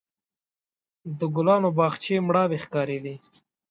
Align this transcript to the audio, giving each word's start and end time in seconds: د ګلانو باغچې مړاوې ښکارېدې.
د 1.19 1.19
ګلانو 1.35 1.69
باغچې 1.77 2.15
مړاوې 2.27 2.57
ښکارېدې. 2.63 3.15